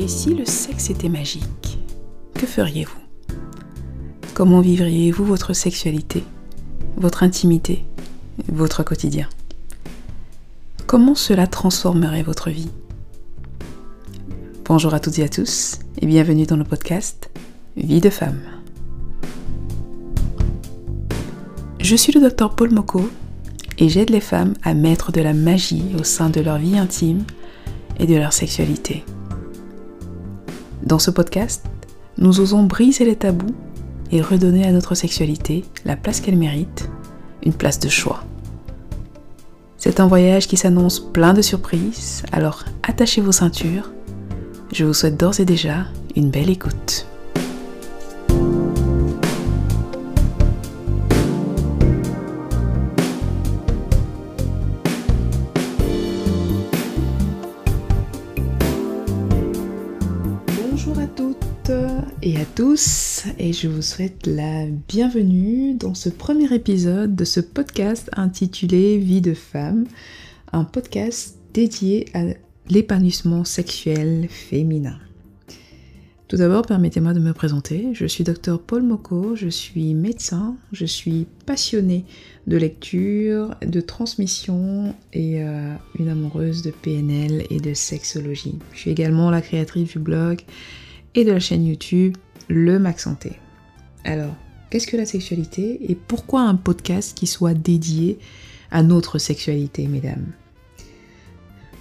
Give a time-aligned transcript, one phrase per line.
[0.00, 1.78] Et si le sexe était magique,
[2.32, 3.02] que feriez-vous?
[4.32, 6.24] Comment vivriez-vous votre sexualité,
[6.96, 7.84] votre intimité,
[8.48, 9.28] votre quotidien?
[10.86, 12.70] Comment cela transformerait votre vie?
[14.64, 17.28] Bonjour à toutes et à tous et bienvenue dans le podcast
[17.76, 18.40] Vie de femme.
[21.78, 23.10] Je suis le docteur Paul Moko
[23.76, 27.24] et j'aide les femmes à mettre de la magie au sein de leur vie intime
[27.98, 29.04] et de leur sexualité.
[30.90, 31.64] Dans ce podcast,
[32.18, 33.54] nous osons briser les tabous
[34.10, 36.90] et redonner à notre sexualité la place qu'elle mérite,
[37.44, 38.24] une place de choix.
[39.76, 43.92] C'est un voyage qui s'annonce plein de surprises, alors attachez vos ceintures.
[44.72, 45.86] Je vous souhaite d'ores et déjà
[46.16, 47.06] une belle écoute.
[63.38, 69.22] Et je vous souhaite la bienvenue dans ce premier épisode de ce podcast intitulé Vie
[69.22, 69.86] de femme,
[70.52, 72.24] un podcast dédié à
[72.68, 74.98] l'épanouissement sexuel féminin.
[76.28, 77.88] Tout d'abord, permettez-moi de me présenter.
[77.94, 82.04] Je suis docteur Paul Moko, je suis médecin, je suis passionnée
[82.46, 88.58] de lecture, de transmission et euh, une amoureuse de PNL et de sexologie.
[88.74, 90.42] Je suis également la créatrice du blog
[91.14, 92.16] et de la chaîne YouTube
[92.50, 93.38] Le Mac Santé.
[94.04, 94.34] Alors,
[94.70, 98.18] qu'est-ce que la sexualité et pourquoi un podcast qui soit dédié
[98.72, 100.26] à notre sexualité, mesdames?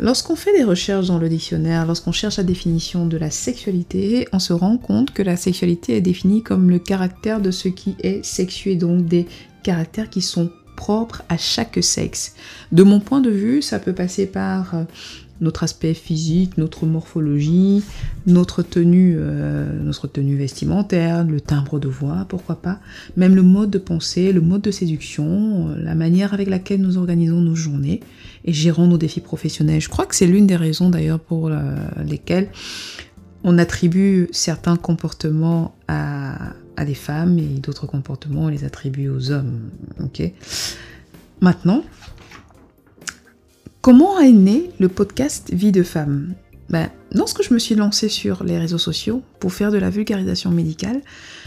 [0.00, 4.40] Lorsqu'on fait des recherches dans le dictionnaire, lorsqu'on cherche la définition de la sexualité, on
[4.40, 8.24] se rend compte que la sexualité est définie comme le caractère de ce qui est
[8.24, 9.26] sexué, donc des
[9.62, 12.34] caractères qui sont propres à chaque sexe.
[12.72, 14.82] De mon point de vue, ça peut passer par euh,
[15.40, 17.82] notre aspect physique, notre morphologie,
[18.26, 22.80] notre tenue, euh, notre tenue vestimentaire, le timbre de voix, pourquoi pas,
[23.16, 26.98] même le mode de pensée, le mode de séduction, euh, la manière avec laquelle nous
[26.98, 28.00] organisons nos journées
[28.44, 29.80] et gérons nos défis professionnels.
[29.80, 31.74] Je crois que c'est l'une des raisons d'ailleurs pour euh,
[32.04, 32.48] lesquelles
[33.44, 39.30] on attribue certains comportements à, à des femmes et d'autres comportements on les attribue aux
[39.30, 39.70] hommes.
[40.02, 40.22] Ok?
[41.40, 41.84] Maintenant,
[43.86, 46.34] Comment est né le podcast Vie de femme?
[46.70, 50.50] Ben, Lorsque je me suis lancée sur les réseaux sociaux pour faire de la vulgarisation
[50.50, 51.02] médicale,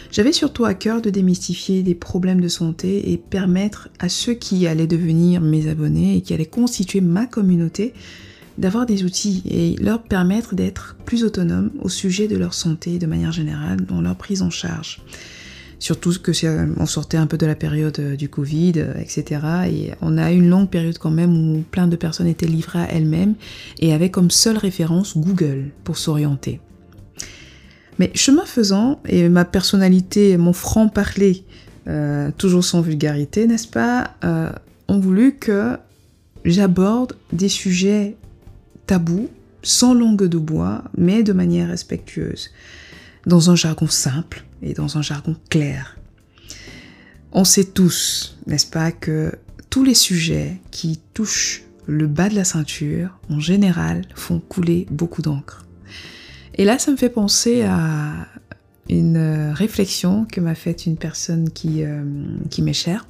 [0.10, 4.68] j'avais surtout à cœur de démystifier des problèmes de santé et permettre à ceux qui
[4.68, 7.94] allaient devenir mes abonnés et qui allaient constituer ma communauté
[8.58, 13.06] d'avoir des outils et leur permettre d'être plus autonomes au sujet de leur santé de
[13.06, 15.02] manière générale dans leur prise en charge.
[15.80, 16.32] Surtout que
[16.80, 19.42] on sortait un peu de la période euh, du Covid, euh, etc.
[19.72, 22.92] Et on a une longue période quand même où plein de personnes étaient livrées à
[22.92, 23.36] elles-mêmes
[23.80, 26.60] et avaient comme seule référence Google pour s'orienter.
[27.98, 31.44] Mais chemin faisant, et ma personnalité, mon franc-parler,
[31.88, 34.16] euh, toujours sans vulgarité, n'est-ce pas,
[34.88, 35.78] ont voulu que
[36.46, 38.16] j'aborde des sujets
[38.86, 39.30] tabous,
[39.64, 42.52] sans langue de bois, mais de manière respectueuse
[43.30, 45.98] dans un jargon simple et dans un jargon clair.
[47.32, 49.32] On sait tous, n'est-ce pas, que
[49.70, 55.22] tous les sujets qui touchent le bas de la ceinture, en général, font couler beaucoup
[55.22, 55.66] d'encre.
[56.56, 58.28] Et là, ça me fait penser à
[58.90, 62.04] une réflexion que m'a faite une personne qui, euh,
[62.50, 63.08] qui m'est chère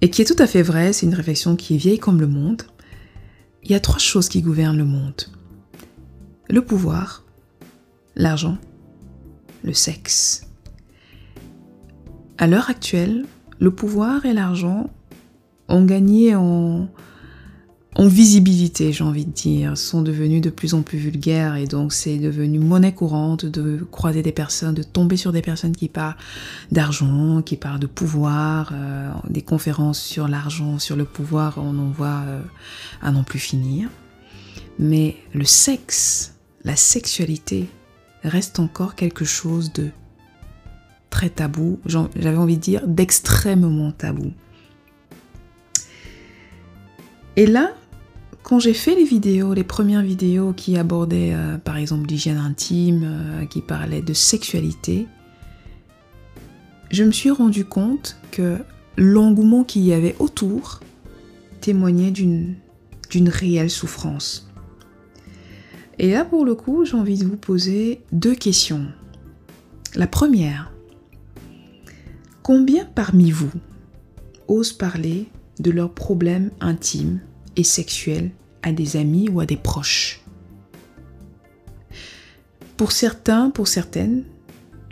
[0.00, 0.92] et qui est tout à fait vraie.
[0.92, 2.62] C'est une réflexion qui est vieille comme le monde.
[3.64, 5.22] Il y a trois choses qui gouvernent le monde.
[6.48, 7.24] Le pouvoir,
[8.18, 8.58] l'argent,
[9.62, 10.46] le sexe.
[12.36, 13.24] À l'heure actuelle,
[13.60, 14.90] le pouvoir et l'argent
[15.68, 16.88] ont gagné en,
[17.98, 22.18] visibilité, j'ai envie de dire, sont devenus de plus en plus vulgaires et donc c'est
[22.18, 26.16] devenu monnaie courante de croiser des personnes, de tomber sur des personnes qui parlent
[26.70, 31.90] d'argent, qui parlent de pouvoir, euh, des conférences sur l'argent, sur le pouvoir, on en
[31.90, 32.40] voit euh,
[33.02, 33.88] à non plus finir.
[34.78, 37.68] Mais le sexe, la sexualité,
[38.24, 39.90] reste encore quelque chose de
[41.10, 44.32] très tabou, j'avais envie de dire d'extrêmement tabou.
[47.36, 47.72] Et là,
[48.42, 53.02] quand j'ai fait les vidéos, les premières vidéos qui abordaient euh, par exemple l'hygiène intime,
[53.04, 55.06] euh, qui parlaient de sexualité,
[56.90, 58.58] je me suis rendu compte que
[58.96, 60.80] l'engouement qu'il y avait autour
[61.60, 62.56] témoignait d'une
[63.28, 64.47] réelle souffrance.
[65.98, 68.86] Et là, pour le coup, j'ai envie de vous poser deux questions.
[69.96, 70.72] La première,
[72.42, 73.50] combien parmi vous
[74.46, 75.26] osent parler
[75.58, 77.20] de leurs problèmes intimes
[77.56, 78.30] et sexuels
[78.62, 80.20] à des amis ou à des proches?
[82.76, 84.24] Pour certains, pour certaines,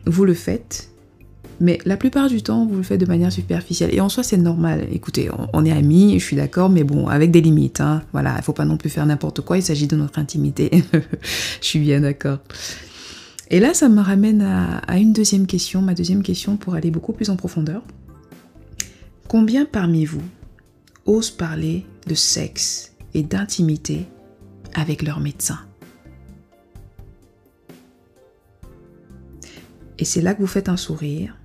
[0.07, 0.91] vous le faites,
[1.61, 3.95] mais la plupart du temps, vous le faites de manière superficielle.
[3.95, 4.87] Et en soi, c'est normal.
[4.93, 7.81] Écoutez, on, est amis, je suis d'accord, mais bon, avec des limites.
[7.81, 8.03] Hein.
[8.13, 10.71] Voilà, il ne faut pas non plus faire n'importe quoi, il s'agit de notre intimité.
[10.93, 12.39] je suis bien d'accord.
[13.49, 17.13] Et là, ça me ramène à, une deuxième question, ma deuxième question pour aller beaucoup
[17.13, 17.83] plus en profondeur.
[19.29, 20.23] Combien parmi vous
[21.07, 24.07] osent parler de sexe et d'intimité
[24.75, 25.61] avec leur médecin?
[29.99, 31.37] Et c'est là que vous faites un sourire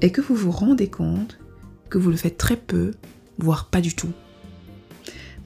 [0.00, 1.38] et que vous vous rendez compte
[1.88, 2.92] que vous le faites très peu,
[3.38, 4.12] voire pas du tout.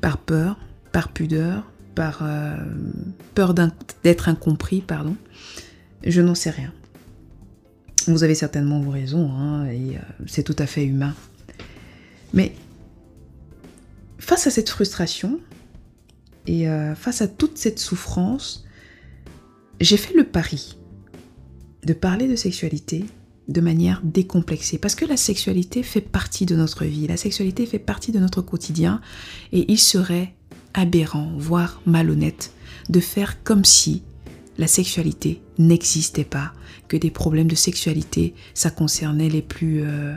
[0.00, 0.58] Par peur,
[0.92, 1.64] par pudeur,
[1.94, 2.56] par euh,
[3.34, 3.54] peur
[4.02, 5.16] d'être incompris, pardon.
[6.04, 6.72] Je n'en sais rien.
[8.06, 11.14] Vous avez certainement vos raisons, hein, et euh, c'est tout à fait humain.
[12.34, 12.54] Mais
[14.18, 15.40] face à cette frustration
[16.46, 18.66] et euh, face à toute cette souffrance,
[19.80, 20.76] j'ai fait le pari
[21.84, 23.04] de parler de sexualité
[23.48, 24.78] de manière décomplexée.
[24.78, 28.42] Parce que la sexualité fait partie de notre vie, la sexualité fait partie de notre
[28.42, 29.00] quotidien,
[29.52, 30.34] et il serait
[30.72, 32.52] aberrant, voire malhonnête,
[32.88, 34.02] de faire comme si
[34.58, 36.52] la sexualité n'existait pas,
[36.88, 40.14] que des problèmes de sexualité, ça concernait les plus, euh,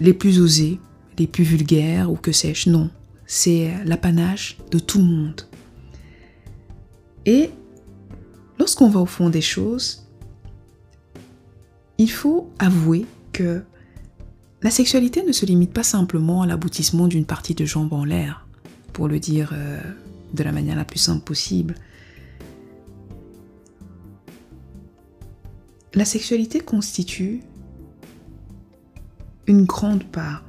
[0.00, 0.78] les plus osés,
[1.18, 2.70] les plus vulgaires, ou que sais-je.
[2.70, 2.90] Non,
[3.26, 5.42] c'est l'apanage de tout le monde.
[7.26, 7.50] Et
[8.58, 10.07] lorsqu'on va au fond des choses,
[11.98, 13.62] il faut avouer que
[14.62, 18.46] la sexualité ne se limite pas simplement à l'aboutissement d'une partie de jambes en l'air,
[18.92, 19.80] pour le dire euh,
[20.34, 21.74] de la manière la plus simple possible.
[25.94, 27.40] La sexualité constitue
[29.46, 30.44] une grande part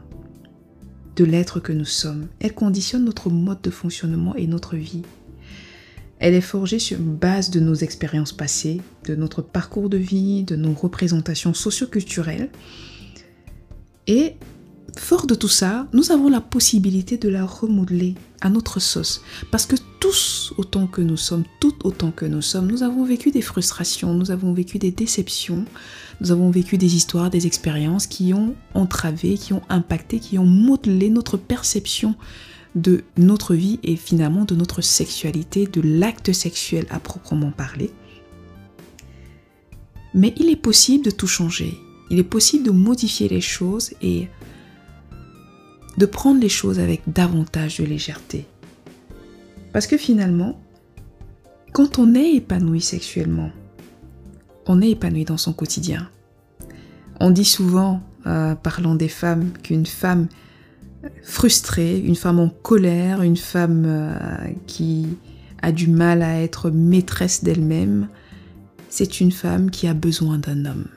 [1.15, 2.27] de l'être que nous sommes.
[2.39, 5.03] Elle conditionne notre mode de fonctionnement et notre vie.
[6.19, 10.57] Elle est forgée sur base de nos expériences passées, de notre parcours de vie, de
[10.57, 12.49] nos représentations socioculturelles.
[14.05, 14.35] Et
[14.97, 19.21] fort de tout ça, nous avons la possibilité de la remodeler à notre sauce.
[19.49, 23.31] Parce que tous autant que nous sommes, tout autant que nous sommes, nous avons vécu
[23.31, 25.63] des frustrations, nous avons vécu des déceptions,
[26.19, 30.45] nous avons vécu des histoires, des expériences qui ont entravé, qui ont impacté, qui ont
[30.45, 32.15] modelé notre perception
[32.75, 37.91] de notre vie et finalement de notre sexualité, de l'acte sexuel à proprement parler.
[40.13, 41.77] Mais il est possible de tout changer.
[42.09, 44.27] Il est possible de modifier les choses et
[45.97, 48.45] de prendre les choses avec davantage de légèreté.
[49.73, 50.59] Parce que finalement,
[51.73, 53.51] quand on est épanoui sexuellement,
[54.65, 56.09] on est épanoui dans son quotidien.
[57.19, 60.27] On dit souvent, euh, parlant des femmes, qu'une femme
[61.23, 64.17] frustrée, une femme en colère, une femme euh,
[64.67, 65.07] qui
[65.61, 68.07] a du mal à être maîtresse d'elle-même,
[68.89, 70.87] c'est une femme qui a besoin d'un homme.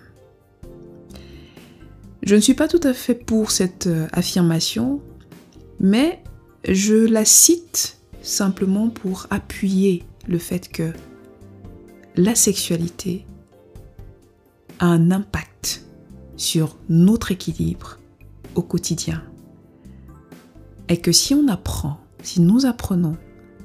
[2.22, 5.00] Je ne suis pas tout à fait pour cette euh, affirmation,
[5.80, 6.22] mais
[6.68, 10.92] je la cite simplement pour appuyer le fait que
[12.14, 13.26] la sexualité
[14.78, 15.84] a un impact
[16.36, 17.98] sur notre équilibre
[18.54, 19.22] au quotidien
[20.92, 23.16] et que si on apprend, si nous apprenons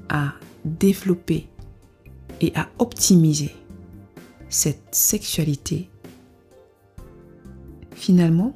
[0.08, 1.50] à développer
[2.40, 3.54] et à optimiser
[4.48, 5.90] cette sexualité,
[7.92, 8.56] finalement,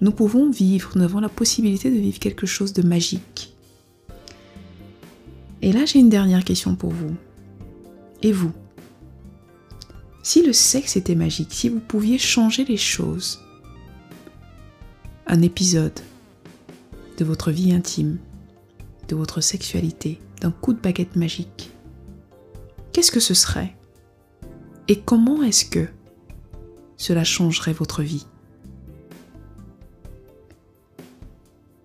[0.00, 3.54] nous pouvons vivre, nous avons la possibilité de vivre quelque chose de magique.
[5.60, 7.14] Et là, j'ai une dernière question pour vous.
[8.22, 8.52] Et vous?
[10.22, 13.40] Si le sexe était magique, si vous pouviez changer les choses,
[15.26, 16.00] un épisode,
[17.18, 18.18] de votre vie intime,
[19.08, 21.70] de votre sexualité, d'un coup de baguette magique,
[22.92, 23.76] qu'est-ce que ce serait?
[24.86, 25.88] Et comment est-ce que
[26.96, 28.26] cela changerait votre vie?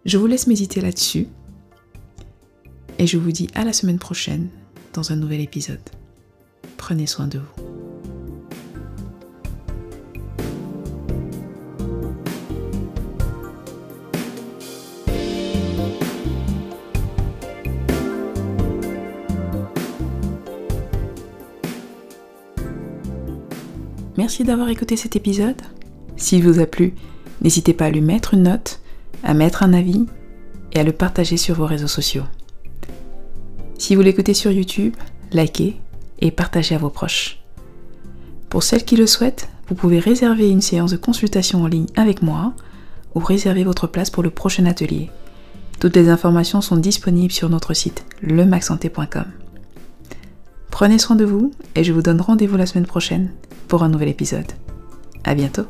[0.06, 1.28] Je vous laisse méditer là-dessus
[3.00, 4.50] et je vous dis à la semaine prochaine
[4.94, 5.80] dans un nouvel épisode.
[6.78, 7.62] Prenez soin de vous.
[24.17, 25.62] Merci d'avoir écouté cet épisode.
[26.17, 26.93] S'il vous a plu,
[27.41, 28.79] n'hésitez pas à lui mettre une note,
[29.24, 30.05] à mettre un avis
[30.72, 32.24] et à le partager sur vos réseaux sociaux.
[33.77, 34.96] Si vous l'écoutez sur YouTube,
[35.32, 35.77] likez
[36.20, 37.39] et partagez à vos proches.
[38.50, 42.22] Pour celles qui le souhaitent, vous pouvez réserver une séance de consultation en ligne avec
[42.22, 42.53] moi
[43.15, 45.10] ou réserver votre place pour le prochain atelier.
[45.79, 49.42] Toutes les informations sont disponibles sur notre site lemaxsanté.com.
[50.74, 53.30] Prenez soin de vous et je vous donne rendez-vous la semaine prochaine
[53.68, 54.51] pour un nouvel épisode.
[55.24, 55.68] À bientôt!